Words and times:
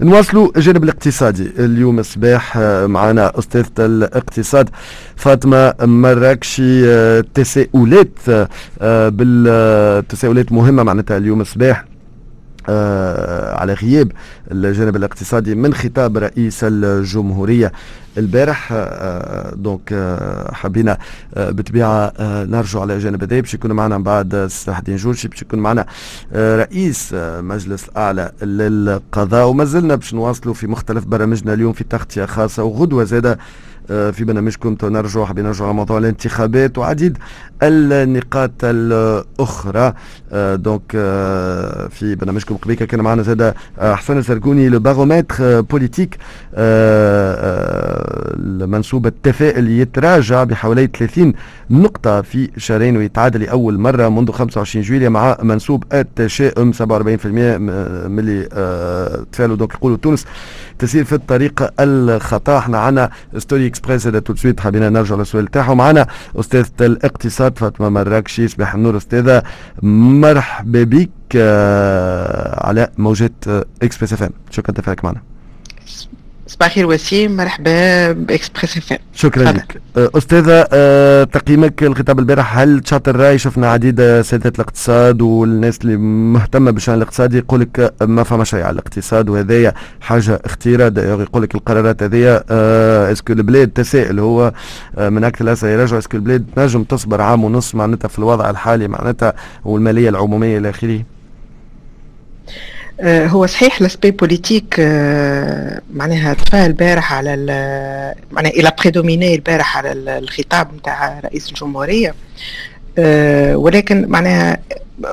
نواصلوا 0.00 0.48
الجانب 0.56 0.84
الاقتصادي. 0.84 1.50
اليوم 1.58 1.98
الصباح 1.98 2.56
آه، 2.56 2.86
معنا 2.86 3.38
أستاذة 3.38 3.66
الاقتصاد 3.78 4.70
فاطمة 5.16 5.74
مراكشي 5.82 6.88
آه، 6.88 7.24
تساؤلات 7.34 8.08
آه، 8.80 9.08
بالتساؤلات 9.08 10.52
مهمة 10.52 10.82
معناتها 10.82 11.16
اليوم 11.16 11.40
الصباح. 11.40 11.84
على 13.56 13.72
غياب 13.74 14.12
الجانب 14.52 14.96
الاقتصادي 14.96 15.54
من 15.54 15.74
خطاب 15.74 16.18
رئيس 16.18 16.60
الجمهورية. 16.62 17.72
البارح 18.18 18.68
آه 18.72 19.54
دونك 19.54 19.92
آه 19.92 20.52
حبينا 20.54 20.98
آه 21.34 21.50
بطبيعة 21.50 22.12
آه 22.18 22.44
نرجع 22.44 22.80
على 22.80 22.94
الجانب 22.94 23.22
هذا. 23.22 23.40
باش 23.40 23.54
يكون 23.54 23.72
معنا 23.72 23.98
من 23.98 24.04
بعد 24.04 24.46
صلاح 24.50 24.78
الدين 24.78 24.96
جورجي 24.96 25.28
باش 25.28 25.42
يكون 25.42 25.58
معنا 25.58 25.86
آه 26.32 26.56
رئيس 26.56 27.10
آه 27.14 27.40
مجلس 27.40 27.88
الأعلى 27.88 28.32
للقضاء. 28.42 29.46
وما 29.48 29.64
زلنا 29.64 29.94
باش 29.94 30.14
نواصلوا 30.14 30.54
في 30.54 30.66
مختلف 30.66 31.04
برامجنا 31.04 31.52
اليوم 31.52 31.72
في 31.72 31.84
تغطية 31.84 32.24
خاصة 32.24 32.62
وغدوة 32.64 33.04
زادة 33.04 33.32
آه، 33.32 33.38
في 33.88 34.24
برنامجكم 34.24 34.76
نرجع 34.82 35.24
حابين 35.24 35.44
نرجع 35.44 35.64
على 35.64 35.74
موضوع 35.74 35.98
الانتخابات 35.98 36.78
وعديد 36.78 37.18
النقاط 37.62 38.50
الأخرى. 38.64 39.92
آه، 40.32 40.54
donc 40.54 40.82
آه، 40.94 41.88
في 41.88 42.14
برنامجكم 42.14 42.56
قبيله 42.56 42.86
كان 42.86 43.00
معنا 43.00 43.22
زاد 43.22 43.54
حسن 43.80 44.18
الزرقوني 44.18 44.68
le 44.68 44.78
baromètre 44.78 45.60
politique 45.60 46.18
المنسوب 48.36 49.06
التفاؤل 49.06 49.70
يتراجع 49.70 50.44
بحوالي 50.44 50.86
30 50.98 51.32
نقطة 51.70 52.20
في 52.22 52.50
شهرين 52.56 52.96
ويتعادل 52.96 53.40
لأول 53.40 53.78
مرة 53.78 54.08
منذ 54.08 54.30
25 54.32 54.84
جويلية 54.84 55.08
مع 55.08 55.36
منسوب 55.42 55.84
التشاؤم 55.92 56.72
47% 56.72 56.78
ملي 58.08 58.42
تفاعلوا 59.32 59.56
donc 59.56 59.74
يقولوا 59.74 59.96
تونس 59.96 60.26
تسير 60.78 61.04
في 61.04 61.12
الطريق 61.14 61.70
الخطا. 61.80 62.58
إحنا 62.58 62.78
عنا 62.78 63.10
story 63.38 63.66
اكسبريس 63.76 64.06
هذا 64.06 64.18
tout 64.18 64.29
de 64.29 64.34
suite 64.34 64.60
حبينا 64.60 64.88
نرجع 64.88 65.14
للسؤال 65.14 65.46
تاعهم 65.46 65.76
معنا 65.76 66.06
استاذة 66.36 66.66
الاقتصاد 66.80 67.58
فاطمة 67.58 67.88
مراكشي 67.88 68.48
صباح 68.48 68.74
النور 68.74 68.96
أستاذة. 68.96 69.42
مرحبا 69.82 70.82
بك 70.82 71.10
آه، 71.36 72.66
على 72.66 72.88
موجات 72.98 73.44
اكسبريس 73.82 74.12
اف 74.12 74.22
ام 74.22 74.30
شكرا 74.50 74.74
تفاعلك 74.74 75.04
معنا. 75.04 75.22
صباح 76.48 76.68
الخير 76.68 76.86
وسيم 76.86 77.36
مرحبا 77.36 78.12
بإكسبريس 78.12 78.76
إف 78.76 78.98
شكرا 79.14 79.52
لك. 79.52 79.80
أه، 79.96 80.10
أستاذة 80.14 80.68
أه 80.72 81.24
تقييمك 81.24 81.82
الخطاب 81.82 82.18
البارح 82.18 82.58
هل 82.58 82.80
تشاطر 82.80 83.08
الراي 83.08 83.38
شفنا 83.38 83.70
عديد 83.70 84.20
سيادة 84.20 84.52
الاقتصاد 84.54 85.22
والناس 85.22 85.78
اللي 85.82 85.96
مهتمة 85.96 86.70
بالشأن 86.70 86.94
الاقتصادي؟ 86.94 87.38
يقول 87.38 87.60
لك 87.60 87.94
ما 88.02 88.22
فما 88.22 88.44
شيء 88.44 88.62
على 88.62 88.72
الاقتصاد 88.72 89.28
وهذايا 89.28 89.74
حاجة 90.00 90.40
أخيرة 90.44 90.92
يقول 91.00 91.42
لك 91.42 91.54
القرارات 91.54 92.02
هذيا 92.02 92.44
أه 92.50 93.12
est-ce 93.12 93.25
que 93.25 93.32
البلاد 93.32 93.68
تساءل 93.68 94.20
هو 94.20 94.52
أه 94.98 95.08
من 95.08 95.24
أكثر 95.24 95.44
الأسئلة. 95.44 95.72
يرجع 95.72 95.98
est-ce 95.98 96.10
que 96.10 96.16
البلاد 96.16 96.44
تنجم 96.56 96.82
تصبر 96.84 97.20
عام 97.20 97.44
ونص 97.44 97.74
معناتها 97.74 98.08
في 98.08 98.18
الوضع 98.18 98.50
الحالي 98.50 98.88
معناتها 98.88 99.32
والمالية 99.64 100.08
العمومية 100.08 100.58
إلى 100.58 100.70
آخره. 100.70 101.02
هو 103.04 103.46
صحيح 103.46 103.82
l'aspect 103.82 104.10
politique 104.10 104.76
آه، 104.78 105.80
معناها 105.94 106.34
تفاعل 106.34 106.66
البارح 106.66 107.12
على 107.12 107.36
معناها 108.32 108.52
il 108.52 108.72
a 108.78 108.84
prédominé 108.84 109.34
البارح 109.34 109.78
على 109.78 109.92
الخطاب 109.92 110.68
نتاع 110.74 111.20
رئيس 111.24 111.48
الجمهورية. 111.48 112.14
آه، 112.98 113.56
ولكن 113.56 114.08
معناها 114.08 114.58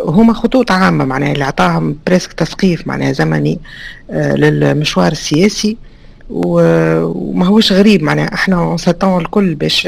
هما 0.05 0.33
خطوط 0.33 0.71
عامة 0.71 1.05
معناها 1.05 1.31
اللي 1.31 1.43
عطاهم 1.43 1.97
presque 2.07 2.33
تسقيف 2.33 2.87
معناها 2.87 3.11
زمني 3.11 3.59
للمشوار 4.09 5.11
السياسي. 5.11 5.77
وما 6.29 7.45
هوش 7.45 7.71
غريب 7.71 8.03
معناها 8.03 8.33
إحنا 8.33 8.77
s'attend 8.77 9.21
الكل 9.21 9.55
باش 9.55 9.85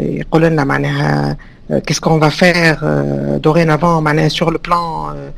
يقول 0.00 0.42
لنا 0.42 0.64
معناها 0.64 1.36
qu'est-ce 1.86 2.00
qu'on 2.00 2.20
va 2.20 2.28
faire 2.28 2.78
dorénavant 3.38 4.02
معناها 4.04 4.28
sur 4.28 4.52
le 4.52 4.58
plan 4.58 5.30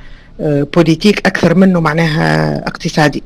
politique 0.42 1.26
أكثر 1.26 1.54
منه 1.54 1.80
معناها 1.80 2.58
اقتصادي. 2.66 3.22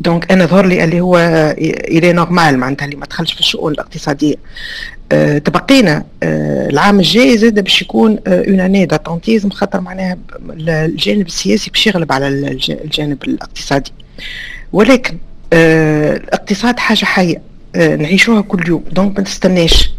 donc 0.00 0.32
أنا 0.32 0.46
ظهر 0.46 0.66
لي 0.66 0.84
اللي 0.84 1.00
هو 1.00 1.18
il 1.58 2.12
est 2.12 2.27
normal 2.27 2.58
معناتها 2.58 2.84
اللي 2.84 2.96
ما 2.96 3.06
دخلش 3.06 3.32
في 3.32 3.40
الشؤون 3.40 3.72
الاقتصادية. 3.72 4.34
أه 5.12 5.38
تبقينا 5.38 6.04
أه 6.22 6.68
العام 6.68 6.98
الجاي 6.98 7.38
زاد 7.38 7.60
باش 7.60 7.82
يكون 7.82 8.18
une 8.26 8.60
année 8.60 8.86
d'attentisme 8.86 9.50
خاطر 9.50 9.80
معناها 9.80 10.18
الجانب 10.60 11.26
السياسي 11.26 11.70
باش 11.70 11.86
يغلب 11.86 12.12
على 12.12 12.28
الجانب 12.28 13.22
الاقتصادي. 13.24 13.92
ولكن 14.72 15.16
أه 15.52 16.16
الاقتصاد 16.16 16.78
حاجة 16.78 17.04
حية 17.04 17.42
أه 17.76 17.96
نعيشوها 17.96 18.40
كل 18.40 18.68
يوم. 18.68 18.84
donc 18.92 19.18
ما 19.18 19.24
تستناش. 19.24 19.92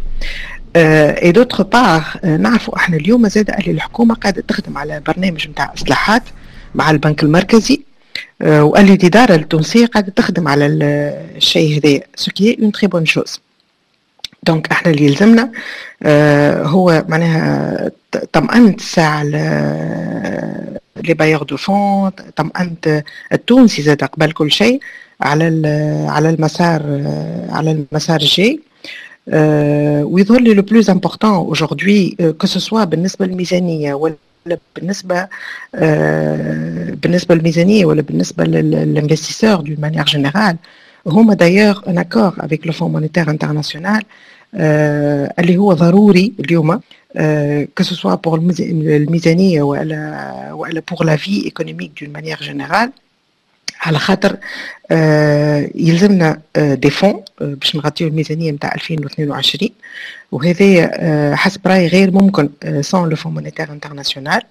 et 0.76 1.32
d'autre 1.32 1.62
part 1.62 2.04
نعرفوا 2.24 2.76
أحنا 2.76 2.96
اليوم 2.96 3.28
زاد 3.28 3.50
اللي 3.50 3.70
الحكومة 3.70 4.14
قاعدة 4.14 4.42
تخدم 4.48 4.78
على 4.78 5.00
برنامج 5.06 5.48
نتاع 5.48 5.72
إصلاحات 5.74 6.22
مع 6.74 6.90
البنك 6.90 7.22
المركزي 7.22 7.82
آه، 8.42 8.64
واللي 8.64 8.94
الاداره 8.94 9.34
التونسية 9.34 9.86
قاعدة 9.86 10.12
تخدم 10.16 10.48
على 10.48 10.66
الشيء 10.66 11.78
هذايا 11.78 12.02
ce 12.14 12.30
qui 12.30 12.58
est 12.62 12.67
une 12.67 12.72
très 12.72 12.86
bonne 12.86 13.06
chose 13.06 13.40
donc 14.42 14.70
أحنا 14.70 14.92
اللي 14.92 15.04
يلزمنا 15.04 15.52
آه، 16.02 16.62
هو 16.62 17.04
معناها 17.08 17.90
طمأنة 18.32 18.74
الساعة 18.74 19.22
les 19.22 21.14
bailleurs 21.14 21.42
de 21.42 21.56
fonds 21.56 22.10
طمأنة 22.10 23.02
التونسي 23.32 23.82
زاد 23.82 24.04
قبل 24.04 24.32
كل 24.32 24.50
شيء 24.52 24.80
على 25.20 25.44
على 26.08 26.30
المسار 26.30 26.80
آه، 26.80 27.48
على 27.50 27.70
المسار 27.92 28.20
الجاي. 28.20 28.60
ويظهر 29.26 30.40
لي 30.40 30.54
le 30.54 30.62
plus 30.62 30.90
important 30.90 31.54
aujourd'hui 31.54 32.14
que 32.38 32.46
ce 32.46 32.59
soit 32.59 32.84
بالنسبة 32.84 33.26
للميزانية 33.26 33.94
ولا 33.94 34.16
بالنسبة 34.76 35.28
بالنسبة 37.02 37.34
للميزانية 37.34 37.84
ولا 37.84 38.02
بالنسبة 38.02 38.44
لل 38.44 38.59
investisseurs 38.59 39.56
d'une 39.60 39.76
manière 39.80 40.04
générale 40.04 40.56
هما 41.06 41.34
d'ailleurs 41.34 41.80
un 41.88 41.98
accord 41.98 42.34
avec 42.38 42.66
le 42.66 42.72
Fonds 42.72 42.92
monétaire 42.92 43.30
international 43.30 44.02
اللي 45.38 45.56
هو 45.56 45.72
ضروري 45.72 46.32
اليوم 46.40 46.80
que 47.78 47.82
ce 47.82 47.93
soit 47.93 48.14
pour 48.14 48.38
الميزانية 48.70 49.62
ولا 49.62 50.52
ولا 50.52 50.82
pour 50.90 51.06
la 51.06 51.16
vie 51.16 51.44
économique 51.44 51.90
d'une 52.02 52.12
manière 52.12 52.38
générale 52.42 52.90
على 53.80 53.98
خاطر 53.98 54.36
آه 54.90 55.70
يلزمنا 55.74 56.40
آه 56.56 56.74
des 56.74 56.90
fonds 56.90 57.10
آه 57.10 57.54
باش 57.54 57.76
نغطيو 57.76 58.08
الميزانية 58.08 58.50
نتاع 58.52 58.74
2022 58.74 59.70
وهذا 60.32 60.90
آه 60.92 61.34
حسب 61.34 61.60
رايي 61.66 61.86
غير 61.86 62.10
ممكن 62.10 62.48
sans 62.80 63.08
le 63.08 63.16
Fonds 63.16 63.34
monétaire 63.34 63.72
international 63.72 64.42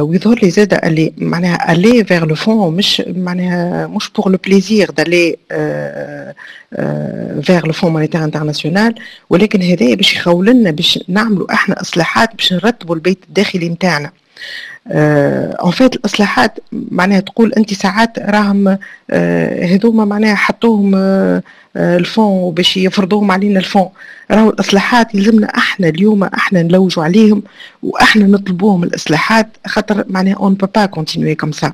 ويظهر 0.00 0.38
لي 0.42 0.50
زاد 0.50 0.74
اللي 0.84 1.12
معناها 1.18 1.72
aller 1.72 2.04
vers 2.04 2.24
le 2.24 2.34
Fonds 2.34 2.76
مش 2.76 3.02
معناها 3.08 3.86
مش 3.86 4.10
pour 4.10 4.30
le 4.30 4.38
plaisir 4.44 4.90
d'aller 4.90 5.36
vers 7.42 7.66
le 7.66 7.72
Fonds 7.72 7.92
monétaire 7.92 8.24
international 8.24 8.94
ولكن 9.30 9.62
هذا 9.62 9.94
باش 9.94 10.14
يخولنا 10.16 10.70
باش 10.70 10.98
نعملوا 11.08 11.52
إحنا 11.52 11.80
اصلاحات 11.80 12.34
باش 12.34 12.52
نرتبوا 12.52 12.94
البيت 12.94 13.18
الداخلي 13.28 13.68
نتاعنا 13.68 14.10
en 14.90 15.70
fait 15.70 15.94
الإصلاحات 15.94 16.58
معناها 16.72 17.20
تقول 17.20 17.52
أنت 17.52 17.74
ساعات 17.74 18.18
راهم 18.18 18.78
هذوما 19.62 20.04
معناها 20.04 20.34
حطوهم 20.34 20.94
ال 21.76 21.89
Fonds 21.89 22.54
باش 22.54 22.76
يفرضوهم 22.76 23.30
علينا 23.30 23.58
ال 23.58 23.62
Fonds. 23.62 23.88
راهو 24.30 24.50
الإصلاحات 24.50 25.14
يلزمنا 25.14 25.46
إحنا 25.46 25.88
اليوم 25.88 26.24
إحنا 26.24 26.62
نلوجوا 26.62 27.04
عليهم 27.04 27.42
وإحنا 27.82 28.26
نطلبوهم 28.26 28.84
الإصلاحات 28.84 29.46
خاطر 29.66 30.04
معناها 30.08 30.34
on 30.34 30.54
peut 30.54 30.68
pas 30.74 30.86
continuer 30.86 31.34
comme 31.34 31.52
ça 31.52 31.72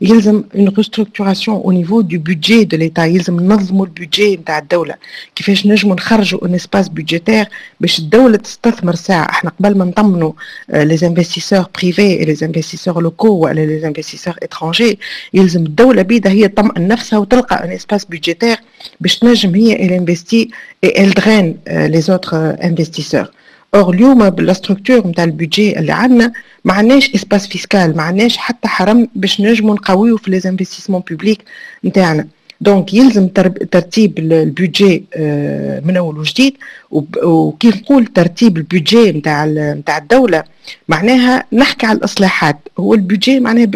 يلزم 0.00 0.44
une 0.54 0.68
restructuration 0.68 1.56
au 1.56 1.70
niveau 1.70 2.00
du 2.00 2.18
budget 2.18 2.64
de 2.64 2.76
l'État 2.76 3.04
يلزم 3.04 3.40
ننظموا 3.40 3.86
ال 3.86 3.93
budget 3.93 4.36
نتاع 4.36 4.58
الدولة. 4.58 4.94
كيفاش 5.34 5.66
نجموا 5.66 5.94
نخرجوا 5.94 6.42
un 6.42 6.54
espace 6.54 6.88
budgétaire 6.88 7.48
باش 7.80 7.98
الدولة 7.98 8.36
تستثمر 8.36 8.94
ساعة؟ 8.94 9.30
إحنا 9.30 9.50
قبل 9.60 9.78
ما 9.78 9.84
نطمنوا 9.84 10.32
les 10.70 10.98
investisseurs 11.02 11.66
privés 11.78 12.24
les 12.24 12.34
investisseurs 12.50 13.02
locaux 13.02 13.28
ولا 13.28 13.60
les 13.60 13.86
investisseurs 13.86 14.34
étrangers 14.42 14.98
يلزم 15.34 15.66
الدولة 15.66 16.02
بيدها 16.02 16.32
هي 16.32 16.48
تطمئن 16.48 16.88
نفسها 16.88 17.18
وتلقى 17.18 17.64
un 17.64 17.70
espace 17.70 18.04
budgétaire 18.04 18.56
باش 19.00 19.18
تنجم 19.18 19.54
هي 19.54 19.76
draine 21.20 21.54
euh, 21.68 21.88
les 21.94 22.10
autres 22.10 22.34
euh, 22.34 22.64
investisseurs. 22.64 23.30
or 23.74 23.94
اليوم 23.94 24.30
بال 24.30 24.44
structure 24.44 25.06
نتاع 25.06 25.24
البيجي 25.24 25.78
اللي 25.78 25.92
عندنا 25.92 26.32
ما 26.64 26.72
عندناش 26.72 27.14
espace 27.14 27.46
fiscal 27.46 27.96
ما 27.96 28.02
عندناش 28.02 28.36
حتى 28.36 28.68
حرم 28.68 29.08
باش 29.14 29.40
نجموا 29.40 29.74
نقويو 29.74 30.16
في 30.16 30.30
les 30.30 30.40
investissements 30.46 31.02
publics 31.10 31.44
نتاعنا 31.84 32.26
donc 32.60 32.94
يلزم 32.94 33.28
ترتيب 33.70 34.18
ال 34.18 34.30
budget 34.30 35.04
من 35.84 35.96
أول 35.96 36.18
وجديد 36.18 36.56
وكي 37.22 37.68
نقول 37.68 38.06
ترتيب 38.06 38.56
ال 38.56 38.64
budget 38.64 39.12
نتاع 39.12 39.46
نتاع 39.46 39.98
الدولة. 39.98 40.44
معناها 40.88 41.44
نحكي 41.52 41.86
على 41.86 41.98
الإصلاحات. 41.98 42.56
هو 42.78 42.94
ال 42.94 43.01
budget 43.01 43.40
معناها 43.40 43.66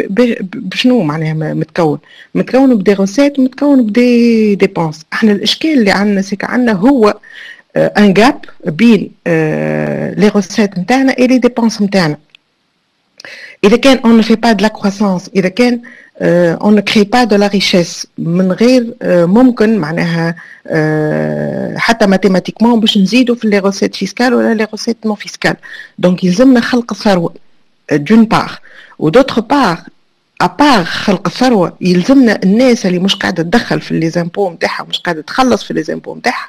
بشنو 0.54 1.02
معناها 1.02 1.54
متكون؟ 1.54 1.98
متكون 2.34 2.75
ب 2.76 2.81
des 2.81 2.93
recettes 2.94 3.38
ومتكون 3.38 3.86
ب 3.87 4.03
des 4.03 4.55
dépenses 4.55 5.02
إحنا 5.12 5.32
الإشكال 5.32 5.78
اللي 5.78 5.90
عندنا 5.90 6.22
c'est 6.22 6.36
que 6.36 6.44
عندنا 6.44 6.72
هو 6.72 7.14
un 7.76 8.12
gap 8.12 8.40
بين 8.66 9.10
les 10.16 10.28
recettes 10.34 10.78
نتاعنا 10.78 11.19
et 11.19 11.26
les 11.26 11.38
dépenses 11.38 11.82
نتاعنا 11.82 12.16
اذا 13.64 13.76
كان 13.76 13.99
on 14.05 14.22
ne 14.22 14.25
fait 14.25 14.37
pas 14.37 14.55
de 14.55 14.62
la 14.62 14.70
croissance. 14.70 15.31
اذا 15.37 15.49
كان 15.49 15.81
on 16.22 16.81
ne 16.81 16.82
crée 16.82 17.05
pas 17.05 17.26
de 17.26 17.37
la 17.37 17.49
richesse. 17.49 18.06
من 18.19 18.52
غير 18.52 18.82
uh, 19.02 19.06
ممكن 19.06 19.78
معناها 19.78 20.34
uh, 20.34 21.78
حتى 21.78 22.06
mathématiquement 22.06 22.81
باش 22.81 22.99
نزيدوا 22.99 23.34
في 23.34 23.49
les 23.49 23.58
recettes 23.58 23.94
fiscales 23.94 24.34
ولا 24.34 24.55
les 24.55 24.66
recettes 24.72 24.96
non 25.06 25.14
fiscales 25.16 25.56
donc 25.99 26.25
يلزمنا 26.25 26.61
خلق 26.61 26.93
الثروه 26.93 27.34
d'une 27.93 28.25
part 28.25 28.61
و 28.99 29.04
d'autre 29.04 29.40
part 29.40 29.78
à 30.40 30.49
part 30.49 30.84
خلق 30.84 31.26
الثروه 31.26 31.76
يلزمنا 31.81 32.40
الناس 32.44 32.87
اللي 32.87 32.99
مش 32.99 33.16
قاعدة 33.16 33.43
تدخل 33.43 33.81
في 33.81 33.99
les 33.99 34.11
impôts 34.11 34.50
نتاعها 34.50 34.87
مش 34.88 34.99
قاعدة 35.00 35.22
تخلص 35.22 35.64
في 35.64 35.75
les 35.75 35.82
impôts 35.82 36.14
نتاعها 36.14 36.49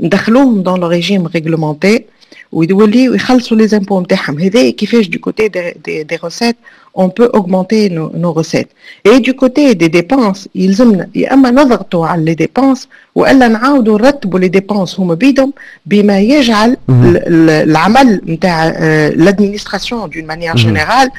ندخلوهم 0.00 0.62
dans 0.62 0.80
le 0.80 0.88
régime 0.88 1.26
réglementé 1.26 2.04
ويوليوا 2.52 3.14
يخلصوا 3.14 3.56
les 3.56 3.68
impôts 3.68 4.00
نتاعهم 4.00 4.38
هذا 4.38 4.70
كيفاش 4.70 5.08
du 5.08 5.18
côté 5.18 5.48
des, 5.48 5.74
des, 5.84 6.02
des 6.02 6.18
recettes 6.24 6.56
on 6.98 7.10
peut 7.10 7.30
augmenter 7.38 7.90
nos, 7.90 8.10
nos 8.22 8.32
recettes. 8.32 8.70
Et 9.04 9.20
du 9.20 9.34
côté 9.34 9.74
des 9.74 9.88
dépenses, 9.88 10.48
يلزمنا 10.54 11.08
يا 11.14 11.34
اما 11.34 11.50
نضغطوا 11.50 12.06
على 12.06 12.24
les 12.24 12.34
dépenses 12.34 12.88
والا 13.14 13.48
نعاودوا 13.48 13.98
نرتبوا 13.98 14.38
les 14.38 14.48
dépenses 14.48 15.00
هما 15.00 15.14
بيدهم 15.14 15.52
بما 15.86 16.20
يجعل 16.20 16.76
العمل 16.88 18.20
نتاع 18.26 18.68
l'administration 19.08 20.10
d'une 20.10 20.26
manière 20.26 20.56
générale 20.56 21.10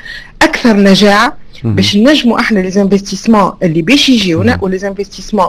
أكثر 0.41 0.77
نجاعه 0.77 1.37
باش 1.63 1.97
نجموا 1.97 2.39
إحنا 2.39 2.59
les 2.59 2.81
investissements 2.81 3.51
اللي 3.63 3.81
باش 3.81 4.09
يجيونا 4.09 4.59
و 4.61 4.68
les 4.68 4.87
investissements 4.87 5.47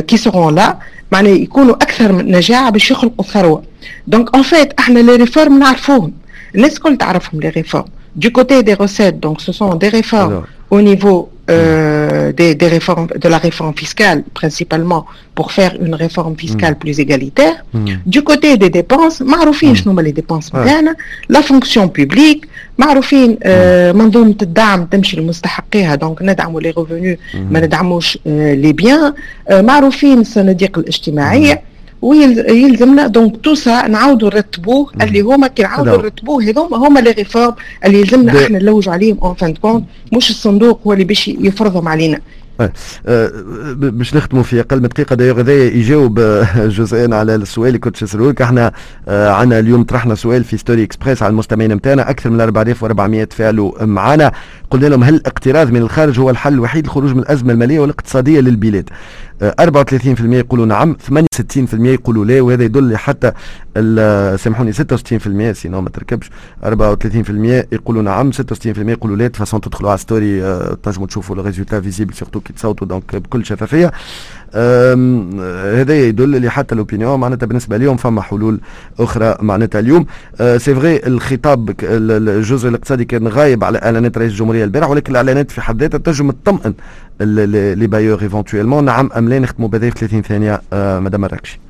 qui 0.00 0.16
seront 0.16 0.54
là 0.54 0.78
معناها 1.12 1.32
يكونوا 1.32 1.74
أكثر 1.74 2.12
من 2.12 2.32
نجاعه 2.36 2.70
باش 2.70 2.90
يخلقوا 2.90 3.24
ثروه 3.24 3.62
donc 4.06 4.34
en 4.34 4.42
fait 4.42 4.72
إحنا 4.80 4.98
les 4.98 5.16
réformes 5.16 5.58
نعرفوهم 5.58 6.12
الناس 6.54 6.76
الكل 6.76 6.96
تعرفهم 6.96 7.40
les 7.40 7.48
réformes 7.48 7.84
du 8.24 8.30
côté 8.32 8.62
des 8.62 8.74
recettes, 8.84 9.20
donc 9.20 9.36
ce 9.46 9.52
sont 9.52 9.74
des 9.74 9.88
réformes 9.98 10.32
Alors. 10.32 10.46
au 10.70 10.80
niveau 10.80 11.28
euh, 11.49 12.31
des, 12.39 12.55
des, 12.55 12.67
réformes, 12.67 13.07
de 13.23 13.27
la 13.35 13.37
réforme 13.37 13.75
fiscale, 13.83 14.23
principalement 14.33 15.05
pour 15.35 15.47
faire 15.51 15.73
une 15.85 15.95
réforme 15.95 16.35
fiscale 16.43 16.73
mmh. 16.73 16.81
plus 16.83 16.99
égalitaire. 16.99 17.57
Mmh. 17.73 17.85
Du 18.05 18.21
côté 18.23 18.57
des 18.57 18.69
dépenses, 18.69 19.21
معروفين 19.21 19.75
شنو 19.75 20.01
les 20.01 20.11
dépenses 20.11 20.53
متاعنا 20.53 20.95
la 21.33 21.41
fonction 21.41 21.87
publique, 21.87 22.45
معروفين 22.77 23.37
آه 23.43 23.91
منظومة 23.91 24.35
الدعم 24.41 24.85
تمشي 24.85 25.17
لمستحقيها 25.17 25.95
دونك 25.95 26.21
ندعموا 26.21 26.61
les 26.61 26.73
revenus 26.73 27.35
ما 27.51 27.59
ندعموش 27.59 28.17
آه 28.27 28.55
les 28.55 28.83
biens, 28.83 29.13
آه 29.49 29.61
معروفين 29.61 30.19
الصناديق 30.19 30.77
الاجتماعية 30.77 31.64
ويلزمنا 32.02 33.06
donc 33.06 33.36
tout 33.44 33.54
ça 33.54 33.88
نعاودوا 33.88 34.28
نرتبوه 34.28 34.90
اللي 35.02 35.20
هما 35.20 35.46
كي 35.46 35.62
نعاودوا 35.62 35.96
نرتبوه 35.96 36.42
هذوما 36.44 36.76
هما 36.76 37.00
les 37.00 37.10
réformes 37.10 37.54
اللي 37.84 38.00
يلزمنا 38.00 38.44
إحنا 38.44 38.58
نلوج 38.58 38.88
عليهم 38.88 39.18
en 39.22 39.34
fin 39.34 39.54
de 39.54 39.62
compte 39.62 39.84
مش 40.12 40.30
الصندوق 40.30 40.80
هو 40.86 40.92
اللي 40.92 41.04
باش 41.04 41.28
يفرضهم 41.28 41.88
علينا. 41.88 42.20
باش 43.76 44.14
نختموا 44.14 44.42
في 44.42 44.60
أقل 44.60 44.76
من 44.80 44.88
دقيقة 44.88 45.16
دايوغ 45.16 45.40
هذا 45.40 45.52
يجاوب 45.52 46.20
جزئيا 46.56 47.14
على 47.16 47.34
السؤال 47.34 47.66
اللي 47.68 47.78
كنت 47.78 48.02
نسالوه 48.02 48.30
لك 48.30 48.42
إحنا 48.42 48.72
عندنا 49.08 49.58
اليوم 49.58 49.82
طرحنا 49.84 50.14
سؤال 50.14 50.44
في 50.44 50.56
story 50.56 50.82
Express 50.82 51.22
على 51.22 51.30
المستمعين 51.30 51.72
نتاعنا 51.72 52.10
أكثر 52.10 52.30
من 52.30 52.40
4400 52.40 53.24
تفاعلوا 53.24 53.84
معنا 53.84 54.32
قلنا 54.70 54.86
لهم 54.86 55.04
هل 55.04 55.14
الاقتراض 55.14 55.70
من 55.70 55.80
الخارج 55.82 56.20
هو 56.20 56.30
الحل 56.30 56.54
الوحيد 56.54 56.84
للخروج 56.86 57.12
من 57.14 57.18
الأزمة 57.18 57.52
المالية 57.52 57.80
والاقتصادية 57.80 58.40
للبلاد؟ 58.40 58.88
34% 59.42 59.44
يقولوا 60.20 60.66
نعم 60.66 60.96
68% 61.10 61.14
يقولوا 61.74 62.24
لا 62.24 62.40
وهذا 62.40 62.64
يدل 62.64 62.96
حتى 62.96 63.32
سامحوني 64.36 64.72
66% 64.72 65.52
sinon 65.52 65.80
ما 65.80 65.88
تركبش. 65.90 66.30
34% 66.64 66.68
يقولوا 67.72 68.02
نعم 68.02 68.32
66% 68.32 68.36
يقولوا 68.64 69.16
لا. 69.16 69.28
de 69.28 69.33
toute 69.33 69.47
façon 69.47 69.60
تدخلوا 69.60 69.90
على 69.90 69.98
story 69.98 70.40
تنجموا 70.82 71.06
تشوفوا 71.06 71.36
ال 71.36 71.41
résultat 71.41 71.80
visible 71.80 72.14
surtout 72.14 72.40
كي 72.46 72.52
تصوتوا 72.52 72.86
donc 72.86 73.16
بكل 73.16 73.44
شفافية. 73.44 73.92
هذا 75.80 75.94
يدل 75.94 76.36
اللي 76.36 76.50
حتى 76.50 76.74
ال 76.74 76.80
opinion 76.80 77.20
معناتها 77.20 77.46
بالنسبة 77.46 77.76
لهم 77.76 77.96
فما 77.96 78.22
حلول 78.22 78.60
أخرى 78.98 79.36
معناتها 79.40 79.78
اليوم. 79.78 80.06
c'est 80.38 80.74
vrai 80.74 81.06
الخطاب 81.06 81.74
الجزء 81.82 82.68
الاقتصادي 82.68 83.04
كان 83.04 83.28
غايب 83.28 83.64
على 83.64 83.78
إعلانات 83.78 84.18
رئيس 84.18 84.32
الجمهورية 84.32 84.64
البارح 84.64 84.90
ولكن 84.90 85.12
الإعلانات 85.12 85.50
في 85.50 85.60
حد 85.60 85.80
ذاتها 85.80 85.98
تنجم 85.98 86.30
تطمئن 86.30 86.74
les 87.78 87.86
bailleurs 87.86 88.22
éventuellement 88.22 88.84
نعم 88.84 89.10
أم 89.16 89.28
لا 89.28 89.38
نختموا 89.38 89.68
بهذه 89.68 89.90
في 89.90 89.98
30 89.98 90.22
ثانية 90.22 90.60
مدام 91.00 91.24
الركشي. 91.24 91.60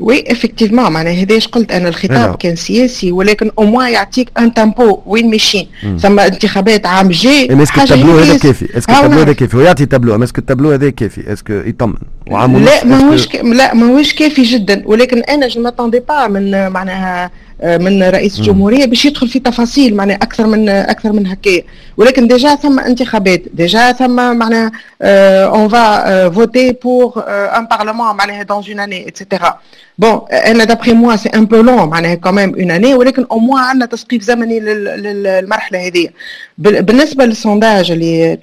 oui 0.00 0.24
effectivement 0.32 0.92
معناها 0.92 1.22
هذاش 1.22 1.48
قلت 1.48 1.72
أنا 1.72 1.88
الخطاب 1.88 2.36
كان 2.36 2.56
سياسي 2.56 3.12
ولكن 3.12 3.50
au 3.58 3.64
moins 3.64 3.92
يعطيك 3.92 4.30
un 4.38 4.54
tempo 4.54 4.98
وين 5.06 5.30
ماشيين 5.30 5.68
ثم 5.98 6.20
انتخابات 6.20 6.86
عام 6.86 7.08
جاي 7.08 7.62
اسكو 7.62 7.80
التابلو 7.80 8.18
هذا 8.18 8.38
كافي 8.38 8.78
اسكو 8.78 8.92
التابلو 8.92 9.20
هذا 9.20 9.32
كافي 9.32 9.56
ويعطي 9.56 9.86
تابلو 9.86 10.24
اسكو 10.24 10.38
التابلو 10.38 10.72
هذا 10.72 10.90
كافي 10.90 11.32
اسكو 11.32 11.52
يطمن 11.52 11.94
وعام 12.30 12.56
لا 12.56 12.84
ماهوش 12.84 13.26
ك... 13.26 13.36
لا 13.36 13.74
ماهوش 13.74 14.14
كافي 14.14 14.42
جدا 14.42 14.82
ولكن 14.86 15.18
أنا 15.18 15.48
je 15.48 15.62
m'attendais 15.62 16.00
pas 16.08 16.26
من 16.26 16.68
معناها 16.68 17.30
من 17.64 18.02
رئيس 18.02 18.38
الجمهورية 18.38 18.84
باش 18.84 19.04
يدخل 19.04 19.28
في 19.28 19.38
تفاصيل 19.38 19.96
معناها 19.96 20.16
أكثر 20.16 20.46
من 20.46 20.68
أكثر 20.68 21.12
من 21.12 21.26
هكايا 21.26 21.62
ولكن 21.96 22.26
déjà 22.28 22.54
ثم 22.54 22.78
انتخابات 22.80 23.42
déjà 23.54 23.92
ثم 23.92 24.36
معناها 24.36 24.72
on 25.02 25.68
va 25.68 26.30
voter 26.30 26.72
pour 26.72 27.24
un 27.28 27.66
parlement 27.66 28.16
معناها 28.16 28.42
dans 28.42 28.64
une 28.68 28.80
année 28.80 29.08
et 29.08 29.20
cetera 29.20 29.58
bon 29.98 30.20
أنا 30.32 30.64
d'après 30.64 30.92
moi 30.92 31.16
c'est 31.16 31.28
un 31.28 31.44
peu 31.44 31.56
long 31.56 31.88
معناها 31.88 32.14
quand 32.14 32.36
même 32.36 32.54
une 32.54 32.70
année 32.70 32.94
ولكن 32.94 33.26
أو 33.30 33.38
موا 33.38 33.60
عندنا 33.60 33.86
تسقيف 33.86 34.22
زمني 34.22 34.60
للمرحلة 34.60 35.86
هذه. 35.86 36.08
بالنسبة 36.58 37.24
لل 37.24 37.39
sondage 37.39 37.90
اللي 37.90 38.38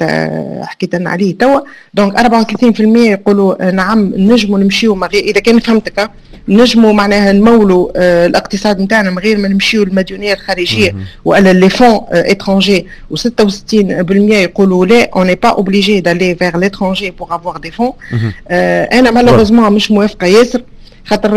حكيت 0.68 0.96
لنا 0.96 1.10
عليه 1.10 1.38
توا 1.38 1.60
donc 1.94 2.18
34% 2.18 2.81
يقولوا 2.81 3.72
نعم 3.72 4.14
نجموا 4.16 4.60
نمشيو 4.60 5.06
إذا 5.14 5.40
كان 5.40 5.60
فهمتك 5.60 6.12
نجموا 6.50 6.94
معناها 6.94 7.32
نمولوا 7.32 7.90
الاقتصاد 8.26 8.82
نتاعنا 8.82 9.10
من 9.10 9.20
غير 9.20 9.38
ما 9.38 9.48
نمشيو 9.48 9.84
للمديونيه 9.84 10.34
الخارجية. 10.34 10.96
وألا 11.26 11.54
les 11.54 11.69
fonds 11.69 12.00
étrangers 12.12 12.88
و66% 13.14 13.76
يقولوا 14.14 14.86
لا 14.86 15.10
on 15.16 15.28
n'est 15.28 15.36
pas 15.36 15.50
obligé 15.50 16.00
d'aller 16.00 16.36
vers 16.36 16.58
l'étranger 16.58 17.12
pour 17.12 17.36
avoir 17.36 17.58
des 17.58 17.72
fonds 17.72 17.92
أنا 18.52 19.12
malheureusement 19.12 19.74
مش 19.74 19.92
موافقة. 19.92 20.28
ياسر 20.28 20.62
خاطر 21.06 21.31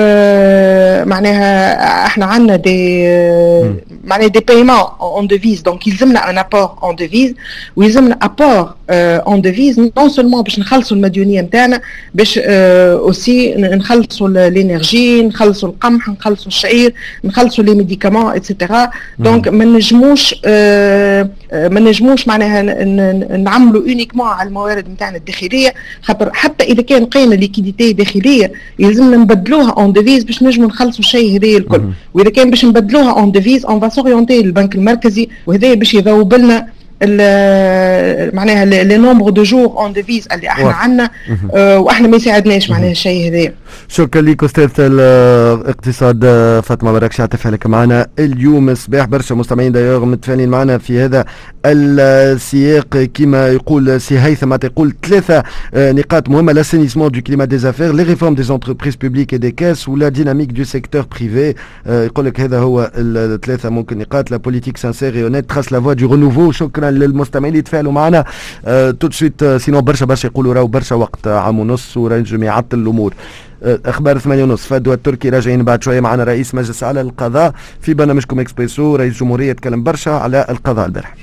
معناها 1.04 2.06
إحنا 2.06 2.26
عندنا 2.26 2.56
des 2.56 3.04
معناها 4.04 4.28
des 4.28 4.40
paiements 4.40 4.76
en 5.00 5.26
devises 5.26 5.60
donc 5.62 5.86
يلزمنا 5.86 6.30
un 6.30 6.38
apport 6.38 6.70
en 6.82 6.96
devises 6.96 7.34
ويلزمنا 7.76 8.18
apport 8.22 8.74
en 8.90 9.40
devises 9.40 9.80
non 9.80 10.08
seulement 10.08 10.42
باش 10.42 10.58
نخلصوا 10.58 10.96
المديونية 10.96 11.40
نتاعنا 11.40 11.80
باش 12.14 12.38
aussi 12.38 13.54
نخلصوا 13.54 14.28
ال 14.28 14.40
énergie 14.40 15.22
نخلصوا 15.22 15.68
القمح 15.68 16.08
نخلصوا 16.08 16.46
الشعير 16.46 16.94
نخلصوا 17.24 17.64
les 17.64 17.74
médicaments 17.74 18.36
et 18.36 18.50
cetera 18.50 18.90
donc 19.18 19.48
ما 19.48 19.64
نجموش 19.64 20.34
ما 21.52 21.80
نجموش 21.80 22.28
معناها 22.28 22.62
نعملوا 23.36 23.82
uniquement 23.82 24.26
على 24.26 24.48
الموارد 24.48 24.88
نتاعنا 24.88 25.16
الداخلية. 25.16 25.74
خاطر 26.02 26.30
حتى 26.32 26.64
إذا 26.64 26.82
كان 26.82 27.02
لقينا 27.02 27.34
liquidité 27.34 27.92
داخلية 27.92 28.52
يلزمنا 28.78 29.16
نبدلوها 29.16 29.70
en 29.70 29.92
devises 29.92 30.24
باش 30.24 30.42
نجموا 30.42 30.68
نخلصوا 30.68 31.00
الشيء 31.00 31.38
هذايا 31.38 31.58
الكل. 31.58 31.82
وإذا 32.14 32.30
كان 32.30 32.50
باش 32.50 32.64
نبدلوها 32.64 33.12
en 33.12 33.32
devises 33.32 33.66
en 33.66 33.78
s'orientant 33.90 34.42
للبنك 34.42 34.74
المركزي 34.74 35.28
وهذايا 35.46 35.74
باش 35.74 35.94
يذوب 35.94 36.34
لنا 36.34 36.66
معناها 38.34 38.64
le 38.64 38.96
nombre 38.98 39.30
de 39.30 39.42
jours 39.42 39.66
en 39.66 39.92
devises 39.92 40.28
اللي 40.32 40.48
إحنا 40.48 40.70
عندنا 40.72 41.10
وإحنا 41.78 42.08
ما 42.08 42.16
يساعدناش 42.16 42.70
معناها 42.70 42.90
الشيء 42.90 43.28
هذايا 43.28 43.54
شكرا 43.88 44.22
لك 44.22 44.44
أستاذ 44.44 44.70
الاقتصاد 44.78 46.24
فاطمة 46.64 46.92
مراكش 46.92 47.20
على 47.20 47.28
تفاعلك 47.28 47.66
معنا 47.66 48.06
اليوم. 48.18 48.74
صباح 48.74 49.06
برشا 49.06 49.34
مستمعين 49.34 49.72
d'ailleurs 49.72 50.04
متفاعلين 50.04 50.48
معنا 50.48 50.78
في 50.78 51.00
هذا 51.00 51.24
السياق. 51.66 52.96
كما 53.14 53.48
يقول 53.48 54.00
سي 54.00 54.18
هيثم 54.18 54.52
يقول 54.52 54.94
ثلاثة 55.02 55.42
نقاط 55.74 56.28
مهمة 56.28 56.52
l'assainissement 56.52 57.10
du 57.10 57.20
climat 57.20 57.58
des 57.58 57.67
affaires 57.67 57.92
les 57.92 58.02
réformes 58.02 58.42
des 58.42 58.54
entreprises 58.54 58.96
publiques 58.96 59.34
des 59.34 59.50
caisses 59.50 59.88
و 59.88 59.95
la 59.95 60.08
dynamique 60.08 60.50
du 60.50 60.64
secteur 60.64 61.06
privé 61.20 61.54
يقول 61.86 62.26
لك 62.26 62.40
هذا 62.40 62.58
هو 62.58 62.90
الثلاثه 62.94 63.68
ممكن 63.68 63.98
نقاط 63.98 64.30
la 64.30 64.36
politique 64.36 64.76
sincère 64.76 65.24
honnête 65.24 65.48
trace 65.48 65.72
la 65.72 65.80
voie 65.80 65.92
du 65.92 66.06
renouveau 66.06 66.52
شكرا 66.52 66.90
للمستمعين 66.90 67.52
اللي 67.52 67.58
يتفاعلوا 67.58 67.92
معنا. 67.92 68.24
tout 69.00 69.07
de 69.07 69.10
suite 69.10 69.44
sinon 69.44 69.80
برشا 69.80 70.06
برشا 70.06 70.26
يقولوا 70.26 70.54
راهو 70.54 70.66
برشا 70.66 70.96
وقت 70.96 71.28
عام 71.28 71.60
ونص 71.60 71.96
وينجم 71.96 72.42
يعطل 72.42 72.78
الأمور. 72.78 73.14
أخبار 73.62 74.18
ثمانية 74.18 74.44
ونص. 74.44 74.66
فدوى 74.66 74.94
التركي 74.94 75.28
راجعين 75.28 75.64
بعد 75.64 75.82
شوية 75.82 76.00
معنا 76.00 76.24
رئيس 76.24 76.54
مجلس 76.54 76.84
على 76.84 77.00
القضاء 77.00 77.54
في 77.80 77.94
برنامجكم 77.94 78.40
إكسبريسو 78.40 78.96
رئيس 78.96 79.20
جمهورية 79.20 79.52
تكلم 79.52 79.82
برشا 79.82 80.10
على 80.10 80.46
القضاء 80.48 80.86
البارح. 80.86 81.14